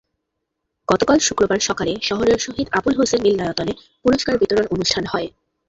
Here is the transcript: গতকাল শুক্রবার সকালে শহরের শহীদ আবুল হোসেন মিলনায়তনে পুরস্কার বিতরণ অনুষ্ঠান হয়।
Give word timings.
গতকাল 0.87 1.17
শুক্রবার 1.19 1.59
সকালে 1.61 1.93
শহরের 2.01 2.39
শহীদ 2.39 2.67
আবুল 2.77 2.93
হোসেন 2.97 3.19
মিলনায়তনে 3.23 3.73
পুরস্কার 4.03 4.33
বিতরণ 4.41 4.65
অনুষ্ঠান 4.75 5.03
হয়। 5.07 5.27